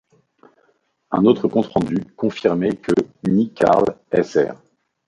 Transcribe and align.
Un 1.11 1.25
autre 1.25 1.47
compte-rendu 1.47 1.99
confirmait 2.17 2.75
que 2.75 2.93
ni 3.27 3.53
Carl 3.53 3.85
Sr. 4.11 4.55